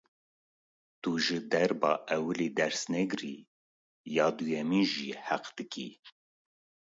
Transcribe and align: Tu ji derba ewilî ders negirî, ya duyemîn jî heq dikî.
Tu 1.03 1.11
ji 1.25 1.35
derba 1.51 1.91
ewilî 2.15 2.49
ders 2.59 2.81
negirî, 2.93 3.35
ya 4.15 4.27
duyemîn 4.37 4.85
jî 4.93 5.09
heq 5.27 5.45
dikî. 5.57 5.89